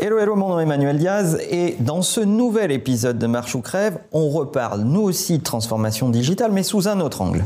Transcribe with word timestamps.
Hello, 0.00 0.16
hello, 0.20 0.36
mon 0.36 0.50
nom 0.50 0.60
est 0.60 0.62
Emmanuel 0.62 0.96
Diaz 0.96 1.40
et 1.50 1.74
dans 1.80 2.02
ce 2.02 2.20
nouvel 2.20 2.70
épisode 2.70 3.18
de 3.18 3.26
Marche 3.26 3.56
ou 3.56 3.60
Crève, 3.62 3.98
on 4.12 4.28
reparle 4.28 4.82
nous 4.82 5.00
aussi 5.00 5.38
de 5.38 5.42
transformation 5.42 6.08
digitale 6.08 6.52
mais 6.52 6.62
sous 6.62 6.86
un 6.86 7.00
autre 7.00 7.20
angle. 7.20 7.44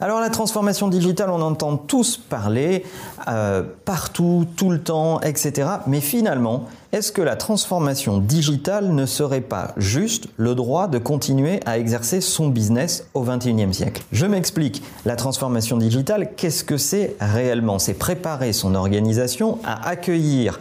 Alors 0.00 0.20
la 0.20 0.30
transformation 0.30 0.86
digitale, 0.86 1.28
on 1.30 1.40
entend 1.40 1.76
tous 1.76 2.18
parler, 2.18 2.84
euh, 3.26 3.64
partout, 3.84 4.46
tout 4.56 4.70
le 4.70 4.80
temps, 4.80 5.20
etc. 5.22 5.68
Mais 5.88 6.00
finalement, 6.00 6.66
est-ce 6.92 7.10
que 7.10 7.20
la 7.20 7.34
transformation 7.34 8.18
digitale 8.18 8.94
ne 8.94 9.06
serait 9.06 9.40
pas 9.40 9.72
juste 9.76 10.28
le 10.36 10.54
droit 10.54 10.86
de 10.86 10.98
continuer 10.98 11.58
à 11.66 11.78
exercer 11.78 12.20
son 12.20 12.46
business 12.46 13.08
au 13.12 13.22
XXIe 13.22 13.74
siècle? 13.74 14.04
Je 14.12 14.26
m'explique. 14.26 14.84
La 15.04 15.16
transformation 15.16 15.76
digitale, 15.76 16.30
qu'est-ce 16.36 16.62
que 16.62 16.76
c'est 16.76 17.16
réellement? 17.20 17.80
C'est 17.80 17.94
préparer 17.94 18.52
son 18.52 18.76
organisation 18.76 19.58
à 19.64 19.88
accueillir 19.88 20.60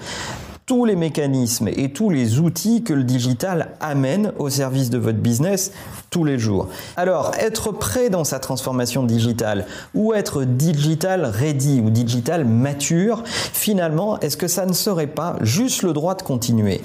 tous 0.68 0.84
les 0.84 0.98
mécanismes 0.98 1.70
et 1.70 1.94
tous 1.94 2.10
les 2.10 2.40
outils 2.40 2.84
que 2.84 2.94
le 2.94 3.06
digital 3.06 3.70
amène 3.80 4.34
au 4.38 4.50
service 4.50 4.90
de 4.90 4.98
votre 4.98 5.18
business 5.18 5.72
tous 6.10 6.26
les 6.26 6.38
jours. 6.38 6.68
Alors, 6.98 7.32
être 7.40 7.72
prêt 7.72 8.10
dans 8.10 8.26
sa 8.26 8.40
transformation 8.40 9.04
digitale 9.04 9.66
ou 9.96 10.14
être 10.14 10.44
digital 10.44 11.24
ready 11.24 11.80
ou 11.80 11.90
digital 11.90 12.44
mature, 12.44 13.24
finalement, 13.26 14.20
est-ce 14.20 14.36
que 14.36 14.50
ça 14.50 14.66
ne 14.66 14.74
serait 14.74 15.08
pas 15.08 15.38
juste 15.40 15.84
le 15.84 15.94
droit 15.94 16.16
de 16.16 16.22
continuer? 16.22 16.82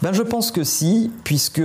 Ben, 0.00 0.14
Je 0.14 0.22
pense 0.22 0.50
que 0.50 0.64
si, 0.64 1.12
puisque 1.22 1.62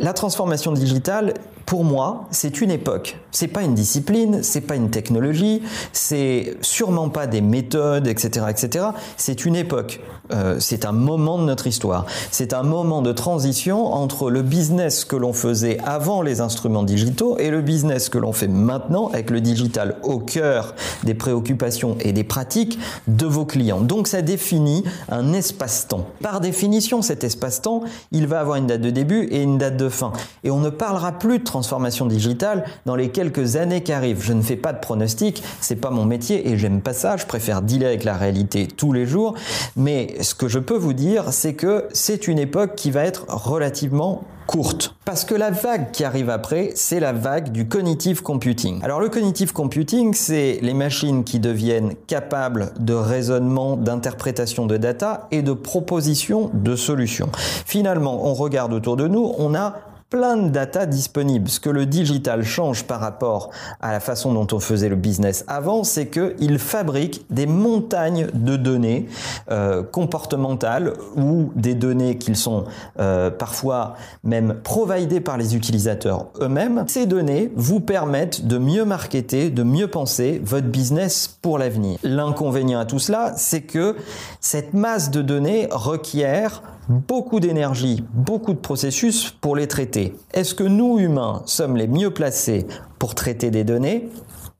la 0.00 0.12
transformation 0.14 0.72
digitale 0.72 1.34
pour 1.68 1.84
moi, 1.84 2.24
c'est 2.30 2.62
une 2.62 2.70
époque. 2.70 3.18
C'est 3.30 3.46
pas 3.46 3.62
une 3.62 3.74
discipline, 3.74 4.42
c'est 4.42 4.62
pas 4.62 4.74
une 4.74 4.88
technologie, 4.88 5.60
c'est 5.92 6.56
sûrement 6.62 7.10
pas 7.10 7.26
des 7.26 7.42
méthodes, 7.42 8.06
etc., 8.06 8.46
etc. 8.48 8.86
C'est 9.18 9.44
une 9.44 9.54
époque. 9.54 10.00
Euh, 10.32 10.56
c'est 10.60 10.86
un 10.86 10.92
moment 10.92 11.38
de 11.38 11.44
notre 11.44 11.66
histoire. 11.66 12.06
C'est 12.30 12.54
un 12.54 12.62
moment 12.62 13.02
de 13.02 13.12
transition 13.12 13.92
entre 13.92 14.30
le 14.30 14.40
business 14.40 15.04
que 15.04 15.16
l'on 15.16 15.34
faisait 15.34 15.78
avant 15.84 16.22
les 16.22 16.40
instruments 16.40 16.82
digitaux 16.82 17.36
et 17.38 17.50
le 17.50 17.60
business 17.60 18.08
que 18.08 18.18
l'on 18.18 18.32
fait 18.32 18.48
maintenant 18.48 19.08
avec 19.08 19.28
le 19.28 19.42
digital 19.42 19.96
au 20.02 20.18
cœur 20.18 20.74
des 21.04 21.14
préoccupations 21.14 21.96
et 22.00 22.12
des 22.12 22.24
pratiques 22.24 22.78
de 23.08 23.26
vos 23.26 23.44
clients. 23.44 23.80
Donc 23.80 24.08
ça 24.08 24.22
définit 24.22 24.84
un 25.10 25.34
espace-temps. 25.34 26.06
Par 26.22 26.40
définition, 26.40 27.02
cet 27.02 27.24
espace-temps, 27.24 27.82
il 28.10 28.26
va 28.26 28.40
avoir 28.40 28.56
une 28.56 28.66
date 28.66 28.80
de 28.80 28.90
début 28.90 29.24
et 29.30 29.42
une 29.42 29.58
date 29.58 29.76
de 29.76 29.90
fin. 29.90 30.12
Et 30.44 30.50
on 30.50 30.60
ne 30.60 30.70
parlera 30.70 31.12
plus 31.12 31.38
de 31.38 31.44
transformation 31.58 32.06
digitale 32.06 32.64
dans 32.86 32.94
les 32.94 33.08
quelques 33.08 33.56
années 33.56 33.82
qui 33.82 33.92
arrivent. 33.92 34.22
Je 34.22 34.32
ne 34.32 34.42
fais 34.42 34.54
pas 34.54 34.72
de 34.72 34.78
pronostic, 34.78 35.42
c'est 35.60 35.74
pas 35.74 35.90
mon 35.90 36.04
métier 36.04 36.48
et 36.48 36.56
j'aime 36.56 36.80
pas 36.80 36.92
ça. 36.92 37.16
Je 37.16 37.26
préfère 37.26 37.62
dealer 37.62 37.86
avec 37.86 38.04
la 38.04 38.16
réalité 38.16 38.68
tous 38.68 38.92
les 38.92 39.06
jours. 39.06 39.34
Mais 39.74 40.14
ce 40.20 40.36
que 40.36 40.46
je 40.46 40.60
peux 40.60 40.76
vous 40.76 40.92
dire, 40.92 41.32
c'est 41.32 41.54
que 41.54 41.88
c'est 41.92 42.28
une 42.28 42.38
époque 42.38 42.76
qui 42.76 42.92
va 42.92 43.02
être 43.02 43.24
relativement 43.28 44.22
courte. 44.46 44.94
Parce 45.04 45.24
que 45.24 45.34
la 45.34 45.50
vague 45.50 45.90
qui 45.90 46.04
arrive 46.04 46.30
après, 46.30 46.72
c'est 46.74 47.00
la 47.00 47.12
vague 47.12 47.52
du 47.52 47.68
cognitive 47.68 48.22
computing. 48.22 48.82
Alors 48.82 48.98
le 48.98 49.08
cognitive 49.10 49.52
computing, 49.52 50.14
c'est 50.14 50.58
les 50.62 50.74
machines 50.74 51.22
qui 51.22 51.38
deviennent 51.38 51.94
capables 52.06 52.72
de 52.80 52.94
raisonnement, 52.94 53.76
d'interprétation 53.76 54.66
de 54.66 54.78
data 54.78 55.28
et 55.30 55.42
de 55.42 55.52
proposition 55.52 56.50
de 56.54 56.76
solutions. 56.76 57.28
Finalement, 57.66 58.26
on 58.26 58.32
regarde 58.32 58.72
autour 58.72 58.96
de 58.96 59.06
nous, 59.06 59.34
on 59.38 59.54
a 59.54 59.74
plein 60.10 60.36
de 60.36 60.48
data 60.48 60.86
disponibles. 60.86 61.48
Ce 61.48 61.60
que 61.60 61.70
le 61.70 61.84
digital 61.84 62.42
change 62.42 62.84
par 62.84 63.00
rapport 63.00 63.50
à 63.80 63.92
la 63.92 64.00
façon 64.00 64.32
dont 64.32 64.46
on 64.52 64.60
faisait 64.60 64.88
le 64.88 64.96
business 64.96 65.44
avant, 65.48 65.84
c'est 65.84 66.08
qu'il 66.08 66.58
fabrique 66.58 67.26
des 67.30 67.46
montagnes 67.46 68.28
de 68.32 68.56
données 68.56 69.06
euh, 69.50 69.82
comportementales 69.82 70.94
ou 71.16 71.52
des 71.54 71.74
données 71.74 72.16
qui 72.16 72.34
sont 72.34 72.64
euh, 72.98 73.30
parfois 73.30 73.94
même 74.24 74.54
providées 74.62 75.20
par 75.20 75.36
les 75.36 75.54
utilisateurs 75.54 76.26
eux-mêmes. 76.40 76.84
Ces 76.86 77.06
données 77.06 77.52
vous 77.54 77.80
permettent 77.80 78.46
de 78.46 78.56
mieux 78.58 78.84
marketer, 78.84 79.50
de 79.50 79.62
mieux 79.62 79.88
penser 79.88 80.40
votre 80.42 80.68
business 80.68 81.28
pour 81.42 81.58
l'avenir. 81.58 81.98
L'inconvénient 82.02 82.80
à 82.80 82.86
tout 82.86 82.98
cela, 82.98 83.32
c'est 83.36 83.62
que 83.62 83.96
cette 84.40 84.72
masse 84.72 85.10
de 85.10 85.20
données 85.20 85.68
requiert 85.70 86.62
beaucoup 86.88 87.40
d'énergie, 87.40 88.04
beaucoup 88.12 88.54
de 88.54 88.58
processus 88.58 89.30
pour 89.30 89.56
les 89.56 89.68
traiter. 89.68 90.14
Est-ce 90.32 90.54
que 90.54 90.64
nous, 90.64 90.98
humains, 90.98 91.42
sommes 91.46 91.76
les 91.76 91.88
mieux 91.88 92.10
placés 92.10 92.66
pour 92.98 93.14
traiter 93.14 93.50
des 93.50 93.64
données? 93.64 94.08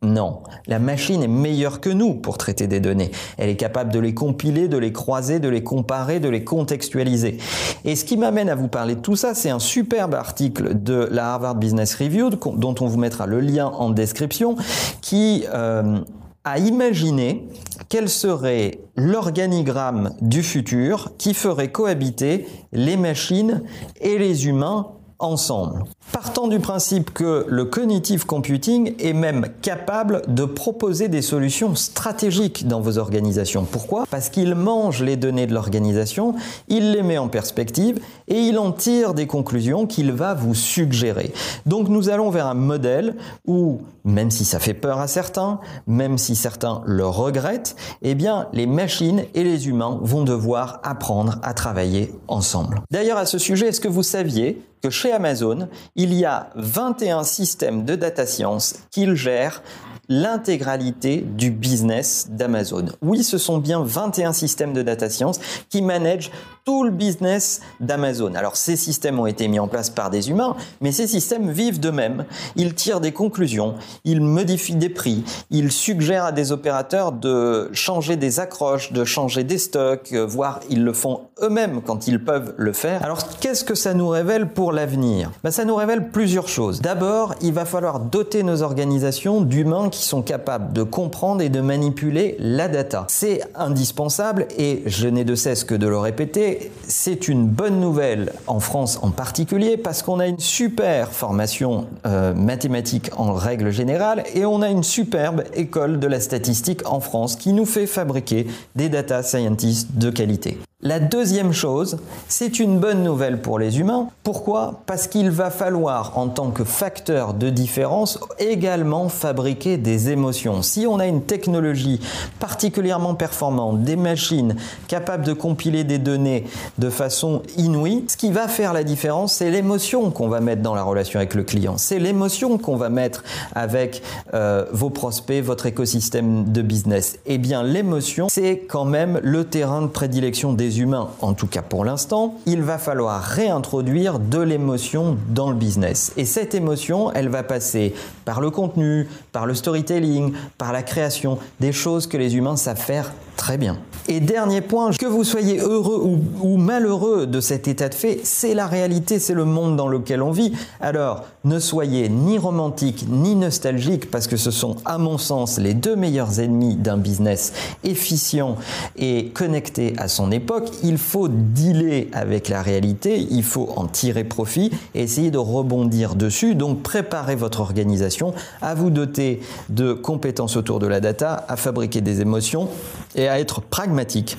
Non, 0.01 0.43
la 0.69 0.79
machine 0.79 1.25
est 1.25 1.29
meilleure 1.29 1.81
que 1.81 1.91
nous 1.91 2.15
pour 2.15 2.39
traiter 2.39 2.69
des 2.69 2.79
données. 2.79 3.11
Elle 3.37 3.49
est 3.49 3.57
capable 3.57 3.93
de 3.93 3.99
les 3.99 4.15
compiler, 4.15 4.69
de 4.69 4.79
les 4.79 4.93
croiser, 4.93 5.41
de 5.41 5.49
les 5.49 5.65
comparer, 5.65 6.21
de 6.21 6.29
les 6.29 6.45
contextualiser. 6.45 7.39
Et 7.85 7.97
ce 7.97 8.05
qui 8.05 8.17
m'amène 8.17 8.49
à 8.49 8.55
vous 8.55 8.69
parler 8.69 8.95
de 8.95 9.01
tout 9.01 9.17
ça, 9.17 9.35
c'est 9.35 9.51
un 9.51 9.59
superbe 9.59 10.15
article 10.15 10.81
de 10.81 11.09
la 11.11 11.33
Harvard 11.33 11.57
Business 11.57 11.97
Review, 11.97 12.31
dont 12.31 12.77
on 12.81 12.87
vous 12.87 12.99
mettra 12.99 13.27
le 13.27 13.41
lien 13.41 13.67
en 13.67 13.91
description, 13.91 14.55
qui 15.01 15.45
euh, 15.53 15.99
a 16.45 16.59
imaginé 16.61 17.49
quel 17.89 18.09
serait 18.09 18.79
l'organigramme 18.99 20.17
du 20.21 20.43
futur 20.43 21.13
qui 21.19 21.33
ferait 21.33 21.71
cohabiter 21.71 22.49
les 22.73 22.97
machines 22.97 23.63
et 24.01 24.19
les 24.19 24.49
humains 24.49 24.89
ensemble. 25.21 25.85
Partant 26.13 26.49
du 26.49 26.59
principe 26.59 27.13
que 27.13 27.45
le 27.49 27.67
cognitive 27.67 28.25
computing 28.25 28.95
est 28.99 29.13
même 29.13 29.47
capable 29.61 30.23
de 30.27 30.45
proposer 30.45 31.09
des 31.09 31.21
solutions 31.21 31.75
stratégiques 31.75 32.67
dans 32.67 32.81
vos 32.81 32.97
organisations. 32.99 33.67
Pourquoi? 33.71 34.05
Parce 34.11 34.31
qu'il 34.31 34.55
mange 34.55 35.03
les 35.03 35.17
données 35.17 35.47
de 35.47 35.53
l'organisation, 35.53 36.35
il 36.69 36.93
les 36.93 37.03
met 37.03 37.19
en 37.19 37.29
perspective 37.29 38.01
et 38.27 38.41
il 38.41 38.59
en 38.59 38.73
tire 38.73 39.13
des 39.13 39.27
conclusions 39.27 39.87
qu'il 39.87 40.13
va 40.13 40.35
vous 40.35 40.55
suggérer. 40.55 41.33
Donc 41.67 41.89
nous 41.89 42.09
allons 42.09 42.31
vers 42.31 42.47
un 42.47 42.55
modèle 42.55 43.15
où, 43.47 43.83
même 44.05 44.31
si 44.31 44.45
ça 44.45 44.59
fait 44.59 44.75
peur 44.75 44.99
à 45.01 45.09
certains, 45.09 45.61
même 45.87 46.17
si 46.17 46.35
certains 46.35 46.83
le 46.87 47.07
regrettent, 47.07 47.77
eh 48.03 48.15
bien 48.15 48.49
les 48.53 48.67
machines 48.67 49.25
et 49.35 49.45
les 49.45 49.69
humains 49.69 49.99
vont 50.03 50.25
devoir 50.25 50.81
apprendre 50.85 51.39
à 51.43 51.53
travailler 51.53 52.13
ensemble. 52.29 52.81
D'ailleurs 52.91 53.19
à 53.19 53.27
ce 53.27 53.39
sujet, 53.39 53.69
est-ce 53.69 53.81
que 53.81 53.89
vous 53.89 54.03
saviez 54.03 54.63
que 54.83 54.91
chez 54.91 55.13
Amazon, 55.13 55.69
il 55.99 56.15
y 56.15 56.25
a 56.25 56.51
21 56.55 57.25
systèmes 57.25 57.85
de 57.85 57.97
data 57.97 58.25
science 58.25 58.77
qu'ils 58.91 59.17
gèrent 59.17 59.63
l'intégralité 60.09 61.19
du 61.19 61.51
business 61.51 62.29
d'Amazon. 62.31 62.87
Oui, 63.03 63.23
ce 63.23 63.39
sont 63.39 63.59
bien 63.59 63.83
21 63.83 64.33
systèmes 64.33 64.73
de 64.73 64.83
data 64.83 65.11
science 65.11 65.39
qui 65.69 65.83
managent 65.83 66.31
tout 66.65 66.85
le 66.85 66.91
business 66.91 67.61
d'Amazon. 67.81 68.35
Alors 68.35 68.57
ces 68.57 68.77
systèmes 68.77 69.19
ont 69.19 69.27
été 69.27 69.49
mis 69.49 69.59
en 69.59 69.69
place 69.69 69.89
par 69.89 70.11
des 70.11 70.29
humains, 70.29 70.55
mais 70.81 70.93
ces 70.93 71.07
systèmes 71.07 71.51
vivent 71.51 71.81
d'eux-mêmes. 71.81 72.27
Ils 72.57 72.75
tirent 72.75 73.01
des 73.01 73.13
conclusions, 73.13 73.75
ils 74.05 74.21
modifient 74.21 74.75
des 74.75 74.91
prix, 74.91 75.25
ils 75.51 75.73
suggèrent 75.73 76.27
à 76.27 76.33
des 76.33 76.53
opérateurs 76.53 77.13
de 77.13 77.71
changer 77.73 78.17
des 78.17 78.39
accroches, 78.39 78.93
de 78.93 79.05
changer 79.05 79.45
des 79.45 79.57
stocks, 79.57 80.11
euh, 80.13 80.27
voire 80.27 80.61
ils 80.69 80.85
le 80.85 80.93
font 80.93 81.23
eux-mêmes 81.43 81.81
quand 81.81 82.07
ils 82.07 82.23
peuvent 82.23 82.55
le 82.57 82.73
faire. 82.73 83.03
Alors 83.03 83.39
qu'est-ce 83.41 83.65
que 83.65 83.75
ça 83.75 83.95
nous 83.95 84.09
révèle 84.09 84.49
pour 84.49 84.73
l'avenir? 84.73 85.31
Ben, 85.43 85.51
Ça 85.51 85.65
nous 85.65 85.77
révèle 85.77 86.11
plusieurs 86.11 86.49
choses. 86.49 86.81
D'abord, 86.81 87.35
il 87.41 87.53
va 87.53 87.65
falloir 87.65 88.01
doter 88.01 88.43
nos 88.43 88.63
organisations 88.63 89.41
d'humains 89.41 89.89
sont 90.05 90.23
capables 90.23 90.73
de 90.73 90.83
comprendre 90.83 91.43
et 91.43 91.49
de 91.49 91.61
manipuler 91.61 92.37
la 92.39 92.69
data. 92.69 93.07
C'est 93.09 93.43
indispensable 93.55 94.47
et 94.59 94.83
je 94.87 95.09
n'ai 95.09 95.25
de 95.25 95.35
cesse 95.35 95.65
que 95.65 95.75
de 95.75 95.87
le 95.87 95.99
répéter 95.99 96.71
c'est 96.87 97.29
une 97.29 97.47
bonne 97.47 97.81
nouvelle 97.81 98.33
en 98.47 98.61
France 98.61 98.99
en 99.03 99.11
particulier 99.11 99.77
parce 99.77 100.03
qu'on 100.03 100.21
a 100.21 100.27
une 100.27 100.39
super 100.39 101.13
formation 101.13 101.87
euh, 102.07 102.35
mathématique 102.35 103.11
en 103.17 103.35
règle 103.35 103.71
générale 103.71 104.25
et 104.35 104.45
on 104.45 104.63
a 104.63 104.69
une 104.69 104.83
superbe 104.83 105.45
école 105.55 106.01
de 106.01 106.07
la 106.07 106.21
statistique 106.21 106.87
en 106.91 107.01
France 107.01 107.37
qui 107.37 107.53
nous 107.53 107.67
fait 107.67 107.87
fabriquer 107.87 108.47
des 108.75 108.89
data 108.89 109.23
scientists 109.23 109.97
de 109.97 110.11
qualité. 110.11 110.59
La 110.81 111.01
deuxième 111.01 111.53
chose, 111.53 111.97
c'est 112.29 112.61
une 112.61 112.79
bonne 112.79 113.03
nouvelle 113.03 113.43
pour 113.43 113.59
les 113.59 113.81
humains. 113.81 114.11
Pourquoi? 114.23 114.83
Parce 114.87 115.09
qu'il 115.09 115.29
va 115.29 115.51
falloir, 115.51 116.17
en 116.17 116.29
tant 116.29 116.53
que 116.53 116.63
facteur 116.63 117.35
de 117.35 117.51
différence, 117.51 118.21
également 118.39 119.09
fabriquer 119.09 119.77
des 119.77 120.11
émotions. 120.11 120.63
Si 120.63 120.87
on 120.87 121.01
a 121.01 121.09
une 121.09 121.23
technologie 121.23 121.99
particulièrement 122.39 123.17
performante, 123.17 123.83
des 123.83 123.97
machines 123.97 124.55
capables 124.87 125.27
de 125.27 125.33
compiler 125.33 125.83
des 125.83 125.99
données 125.99 126.45
de 126.79 126.91
façon 126.91 127.43
inouïe, 127.57 128.05
ce 128.07 128.17
qui 128.17 128.31
va 128.31 128.47
faire 128.47 128.73
la 128.73 128.85
différence, 128.85 129.33
c'est 129.33 129.51
l'émotion 129.51 130.13
qu'on 130.13 130.29
va 130.29 130.39
mettre 130.39 130.63
dans 130.63 130.77
la 130.77 130.85
relation 130.85 131.19
avec 131.19 131.35
le 131.35 131.43
client. 131.43 131.77
C'est 131.77 131.99
l'émotion 131.99 132.57
qu'on 132.57 132.77
va 132.77 132.89
mettre 132.89 133.25
avec 133.57 134.01
euh, 134.33 134.65
vos 134.71 134.91
prospects, 134.91 135.43
votre 135.43 135.67
écosystème 135.67 136.53
de 136.53 136.63
business. 136.63 137.19
Eh 137.27 137.39
bien, 137.39 137.65
l'émotion, 137.65 138.29
c'est 138.29 138.61
quand 138.69 138.85
même 138.85 139.19
le 139.25 139.43
terrain 139.43 139.83
de 139.83 139.89
prédilection 139.89 140.53
des 140.53 140.68
humains, 140.71 141.09
en 141.21 141.35
tout 141.35 141.47
cas 141.47 141.63
pour 141.63 141.85
l'instant, 141.85 142.35
il 142.47 142.63
va 142.63 142.79
falloir 142.79 143.23
réintroduire 143.23 144.19
de 144.19 144.41
l'émotion 144.41 145.17
dans 145.29 145.51
le 145.51 145.57
business. 145.57 146.13
Et 146.17 146.25
cette 146.25 146.55
émotion, 146.55 147.13
elle 147.13 147.29
va 147.29 147.43
passer 147.43 147.95
par 148.25 148.41
le 148.41 148.51
contenu, 148.51 149.09
par 149.33 149.47
le 149.47 149.55
storytelling, 149.55 150.33
par 150.59 150.73
la 150.73 150.83
création, 150.83 151.39
des 151.61 151.73
choses 151.73 152.07
que 152.07 152.17
les 152.17 152.37
humains 152.37 152.57
savent 152.57 152.77
faire 152.77 153.13
très 153.39 153.57
bien. 153.57 153.79
Et 154.09 154.21
dernier 154.21 154.61
point, 154.61 154.91
que 154.91 155.07
vous 155.07 155.23
soyez 155.23 155.59
heureux 155.59 156.19
ou, 156.43 156.57
malheureux 156.57 157.27
de 157.27 157.41
cet 157.41 157.69
état 157.69 157.89
de 157.89 157.95
fait, 157.95 158.21
c'est 158.25 158.55
la 158.55 158.67
réalité, 158.67 159.19
c'est 159.19 159.35
le 159.35 159.45
monde 159.45 159.77
dans 159.77 159.87
lequel 159.87 160.23
on 160.23 160.31
vit. 160.31 160.53
Alors, 160.81 161.25
ne 161.45 161.59
soyez 161.59 162.09
ni 162.09 162.37
romantique 162.37 163.07
ni 163.09 163.37
nostalgique 163.37 164.11
parce 164.11 164.27
que 164.27 164.37
ce 164.37 164.51
sont, 164.51 164.77
à 164.85 164.99
mon 164.99 165.19
sens, 165.19 165.59
les 165.59 165.75
deux 165.75 165.95
meilleurs 165.95 166.41
ennemis 166.41 166.75
d'un 166.75 166.97
business 166.97 167.53
efficient 167.85 168.57
et 168.97 169.29
connecté 169.29 169.93
à 169.99 170.09
son 170.09 170.33
époque. 170.33 170.71
Il 170.83 170.99
faut 170.99 171.29
dealer 171.29 172.09
avec 172.13 172.49
la 172.49 172.63
réalité, 172.63 173.27
il 173.31 173.45
faut 173.45 173.69
en 173.77 173.87
tirer 173.87 174.25
profit 174.25 174.73
et 174.95 175.03
essayer 175.03 175.31
de 175.31 175.39
rebondir 175.39 176.17
dessus. 176.17 176.55
Donc, 176.55 176.83
préparez 176.83 177.37
votre 177.37 177.61
organisation 177.61 178.33
à 178.63 178.75
vous 178.75 178.91
doter 178.91 179.41
de 179.69 179.93
compétences 179.93 180.57
autour 180.57 180.79
de 180.79 180.87
la 180.87 181.01
data, 181.01 181.45
à 181.47 181.57
fabriquer 181.57 182.01
des 182.01 182.21
émotions 182.21 182.69
et 183.15 183.29
à 183.29 183.39
être 183.39 183.61
pragmatique 183.61 184.37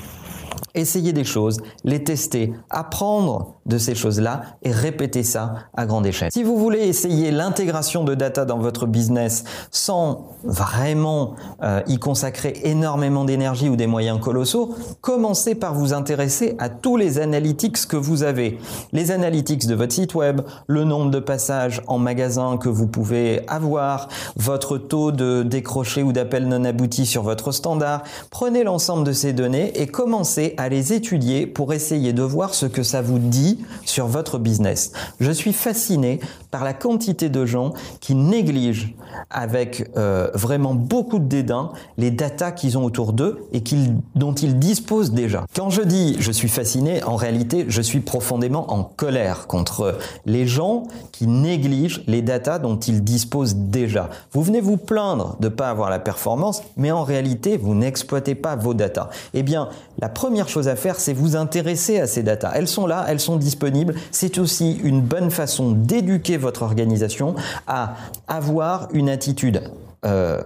Essayez 0.76 1.14
des 1.14 1.24
choses, 1.24 1.60
les 1.84 2.04
tester, 2.04 2.54
apprendre 2.70 3.56
de 3.66 3.78
ces 3.78 3.96
choses-là 3.96 4.42
et 4.64 4.72
répéter 4.72 5.24
ça 5.24 5.54
à 5.76 5.86
grande 5.86 6.06
échelle. 6.06 6.32
Si 6.32 6.44
vous 6.44 6.58
voulez 6.58 6.80
essayer 6.80 7.32
l'intégration 7.32 8.04
de 8.04 8.16
data 8.16 8.46
dans 8.46 8.58
votre 8.58 8.88
business 8.88 9.44
sans 9.72 10.28
vraiment 10.44 11.36
euh, 11.64 11.82
y 11.88 12.00
consacrer 12.00 12.60
énormément 12.64 13.26
d'énergie 13.26 13.70
ou 13.70 13.76
des 13.76 13.88
moyens 13.88 14.20
colossaux, 14.20 14.76
commencez 15.02 15.56
par 15.56 15.74
vous 15.74 15.94
intéresser 15.94 16.56
à 16.60 16.70
tous 16.70 16.98
les 16.98 17.20
analytics 17.20 17.88
que 17.88 17.98
vous 17.98 18.24
avez. 18.24 18.58
Les 18.92 19.12
analytics 19.12 19.68
de 19.68 19.76
votre 19.76 19.94
site 19.94 20.16
web, 20.16 20.42
le 20.68 20.84
nombre 20.84 21.12
de 21.12 21.20
passages 21.20 21.82
en 21.88 22.00
magasin 22.00 22.58
que 22.58 22.70
vous 22.70 22.88
pouvez 22.88 23.42
avoir, 23.48 24.08
votre 24.36 24.78
taux 24.78 25.12
de 25.12 25.44
décroché 25.44 26.04
ou 26.04 26.12
d'appel 26.12 26.48
non 26.48 26.66
abouti 26.66 27.06
sur 27.06 27.24
votre 27.24 27.52
standard. 27.52 28.04
Prenez 28.32 28.64
l'ensemble 28.64 29.04
de 29.04 29.12
ces 29.12 29.34
données 29.34 29.80
et 29.80 29.88
commencez 29.88 30.56
à 30.60 30.68
les 30.68 30.92
étudier 30.92 31.48
pour 31.48 31.74
essayer 31.74 32.12
de 32.12 32.22
voir 32.22 32.54
ce 32.54 32.66
que 32.66 32.84
ça 32.84 33.02
vous 33.02 33.18
dit 33.18 33.60
sur 33.86 34.08
votre 34.08 34.38
business. 34.38 34.92
Je 35.20 35.32
suis 35.32 35.54
fasciné 35.54 36.20
par 36.52 36.64
la 36.64 36.74
quantité 36.74 37.30
de 37.30 37.46
gens 37.46 37.74
qui 38.00 38.16
négligent 38.16 38.96
avec 39.30 39.90
euh, 39.98 40.30
vraiment 40.34 40.74
beaucoup 40.74 41.20
de 41.20 41.26
dédain 41.26 41.72
les 41.98 42.12
datas 42.12 42.52
qu'ils 42.52 42.78
ont 42.78 42.84
autour 42.84 43.14
d'eux 43.14 43.46
et 43.54 43.62
dont 44.16 44.34
ils 44.34 44.58
disposent 44.58 45.12
déjà. 45.12 45.46
Quand 45.56 45.70
je 45.70 45.82
dis 45.82 46.18
je 46.20 46.32
suis 46.32 46.50
fasciné, 46.50 47.04
en 47.04 47.16
réalité, 47.16 47.66
je 47.68 47.82
suis 47.82 48.00
profondément 48.00 48.72
en 48.74 48.84
colère 48.84 49.48
contre 49.48 49.98
les 50.26 50.48
gens 50.48 50.84
qui 51.12 51.28
négligent 51.28 52.04
les 52.08 52.22
datas 52.22 52.60
dont 52.60 52.78
ils 52.78 53.04
disposent 53.04 53.56
déjà. 53.56 54.10
Vous 54.32 54.42
venez 54.42 54.62
vous 54.62 54.78
plaindre 54.78 55.38
de 55.40 55.50
ne 55.50 55.54
pas 55.54 55.70
avoir 55.70 55.90
la 55.90 56.00
performance, 56.00 56.64
mais 56.78 56.92
en 56.92 57.04
réalité, 57.04 57.58
vous 57.58 57.76
n'exploitez 57.76 58.36
pas 58.36 58.56
vos 58.56 58.74
datas. 58.74 59.10
Eh 59.34 59.44
bien, 59.44 59.70
la 60.02 60.10
première 60.10 60.50
chose 60.50 60.68
à 60.68 60.76
faire, 60.76 61.00
c'est 61.00 61.14
vous 61.14 61.36
intéresser 61.36 62.00
à 62.00 62.08
ces 62.08 62.24
datas. 62.24 62.52
Elles 62.56 62.68
sont 62.68 62.88
là, 62.88 63.06
elles 63.08 63.20
sont 63.20 63.38
disponibles. 63.38 63.96
C'est 64.12 64.38
aussi 64.38 64.80
une 64.84 65.02
bonne 65.02 65.30
façon 65.30 65.72
d'éduquer 65.72 66.38
votre 66.40 66.64
organisation 66.64 67.36
à 67.68 67.96
avoir 68.28 68.88
une 68.94 69.10
attitude 69.10 69.62
euh, 70.06 70.42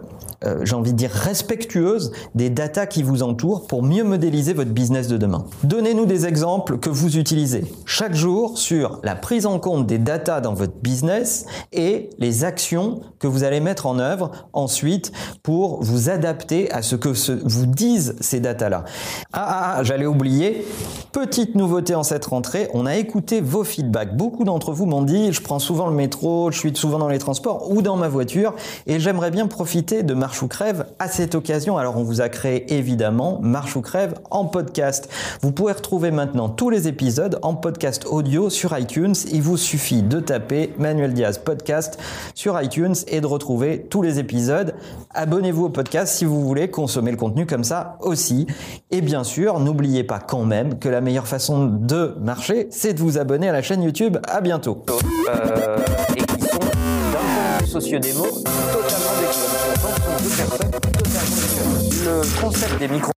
euh, 0.45 0.65
j'ai 0.65 0.75
envie 0.75 0.91
de 0.91 0.97
dire, 0.97 1.11
respectueuse 1.11 2.11
des 2.35 2.49
datas 2.49 2.85
qui 2.85 3.03
vous 3.03 3.23
entourent 3.23 3.67
pour 3.67 3.83
mieux 3.83 4.03
modéliser 4.03 4.53
votre 4.53 4.71
business 4.71 5.07
de 5.07 5.17
demain. 5.17 5.45
Donnez-nous 5.63 6.05
des 6.05 6.25
exemples 6.25 6.77
que 6.79 6.89
vous 6.89 7.17
utilisez 7.17 7.63
chaque 7.85 8.13
jour 8.13 8.57
sur 8.57 8.99
la 9.03 9.15
prise 9.15 9.45
en 9.45 9.59
compte 9.59 9.87
des 9.87 9.97
datas 9.97 10.41
dans 10.41 10.53
votre 10.53 10.73
business 10.81 11.45
et 11.71 12.09
les 12.19 12.43
actions 12.43 13.01
que 13.19 13.27
vous 13.27 13.43
allez 13.43 13.59
mettre 13.59 13.85
en 13.85 13.99
œuvre 13.99 14.31
ensuite 14.51 15.11
pour 15.43 15.81
vous 15.81 16.09
adapter 16.09 16.69
à 16.71 16.81
ce 16.81 16.95
que 16.95 17.09
vous 17.09 17.65
disent 17.65 18.15
ces 18.19 18.39
datas-là. 18.39 18.83
Ah, 19.31 19.45
ah, 19.47 19.75
ah 19.77 19.83
j'allais 19.83 20.05
oublier, 20.05 20.65
petite 21.13 21.53
nouveauté 21.53 21.93
en 21.93 22.01
cette 22.01 22.25
rentrée, 22.25 22.67
on 22.73 22.87
a 22.87 22.95
écouté 22.95 23.39
vos 23.39 23.63
feedbacks. 23.63 24.17
Beaucoup 24.17 24.45
d'entre 24.45 24.71
vous 24.71 24.87
m'ont 24.87 25.03
dit, 25.03 25.31
je 25.31 25.41
prends 25.43 25.59
souvent 25.59 25.85
le 25.85 25.93
métro, 25.93 26.49
je 26.51 26.57
suis 26.57 26.75
souvent 26.75 26.97
dans 26.97 27.07
les 27.07 27.19
transports 27.19 27.69
ou 27.69 27.83
dans 27.83 27.97
ma 27.97 28.07
voiture 28.07 28.55
et 28.87 28.99
j'aimerais 28.99 29.29
bien 29.29 29.45
profiter 29.45 30.01
de 30.01 30.15
Marche 30.15 30.41
ou 30.41 30.47
Crève 30.47 30.87
à 30.97 31.07
cette 31.09 31.35
occasion. 31.35 31.77
Alors 31.77 31.97
on 31.97 32.03
vous 32.03 32.21
a 32.21 32.29
créé 32.29 32.73
évidemment 32.73 33.37
Marche 33.43 33.75
ou 33.75 33.81
Crève 33.81 34.15
en 34.31 34.45
podcast. 34.45 35.07
Vous 35.43 35.51
pouvez 35.51 35.73
retrouver 35.73 36.09
maintenant 36.09 36.49
tous 36.49 36.71
les 36.71 36.87
épisodes 36.87 37.37
en 37.43 37.53
podcast 37.53 38.07
audio 38.09 38.49
sur 38.49 38.75
iTunes. 38.75 39.13
Il 39.31 39.43
vous 39.43 39.57
suffit 39.57 40.01
de 40.01 40.19
taper 40.19 40.73
Manuel 40.79 41.13
Diaz 41.13 41.37
podcast 41.37 41.99
sur 42.33 42.59
iTunes 42.59 42.95
et 43.07 43.21
de 43.21 43.27
retrouver 43.27 43.85
tous 43.87 44.01
les 44.01 44.17
épisodes. 44.17 44.73
Abonnez-vous 45.13 45.65
au 45.65 45.69
podcast 45.69 46.15
si 46.15 46.25
vous 46.25 46.41
voulez 46.41 46.71
consommer 46.71 47.11
le 47.11 47.17
contenu 47.17 47.45
comme 47.45 47.63
ça 47.63 47.99
aussi. 48.01 48.47
Et 48.89 49.01
bien 49.01 49.23
sûr, 49.23 49.59
n'oubliez 49.59 50.03
pas 50.03 50.17
quand 50.17 50.43
même 50.43 50.79
que 50.79 50.89
la 50.89 51.02
meilleure 51.03 51.27
façon 51.27 51.65
de 51.67 52.15
marcher, 52.19 52.67
c'est 52.71 52.93
de 52.93 52.99
vous 52.99 53.17
abonner 53.17 53.49
à 53.49 53.51
la 53.51 53.61
chaîne 53.61 53.83
YouTube. 53.83 54.17
À 54.27 54.41
bientôt. 54.41 54.83
Euh, 55.29 55.77
et 56.15 56.21
qui 56.23 56.41
sont 56.41 56.59
d'un 56.59 57.65
sociodémo 57.65 58.23
totalement 58.23 59.13
déconnectés. 59.21 60.73
Le 62.05 62.41
concept 62.41 62.79
des 62.79 62.87
micros 62.87 63.11